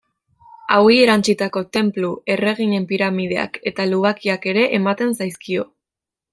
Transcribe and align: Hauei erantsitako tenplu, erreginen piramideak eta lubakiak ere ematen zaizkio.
Hauei 0.75 0.95
erantsitako 1.01 1.63
tenplu, 1.77 2.09
erreginen 2.37 2.89
piramideak 2.93 3.61
eta 3.73 3.87
lubakiak 3.93 4.51
ere 4.55 4.67
ematen 4.81 5.17
zaizkio. 5.23 5.71